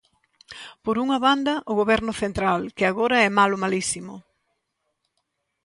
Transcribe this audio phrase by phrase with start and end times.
[0.83, 4.13] Por unha banda, o Goberno central, que agora é malo malísimo.